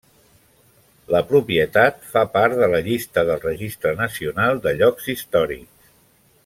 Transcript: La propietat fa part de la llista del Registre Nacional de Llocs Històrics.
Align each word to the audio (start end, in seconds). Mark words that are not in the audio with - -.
La 1.15 1.19
propietat 1.31 2.01
fa 2.13 2.23
part 2.39 2.57
de 2.63 2.71
la 2.73 2.81
llista 2.89 3.27
del 3.29 3.45
Registre 3.47 3.95
Nacional 4.03 4.63
de 4.65 4.77
Llocs 4.81 5.13
Històrics. 5.15 5.97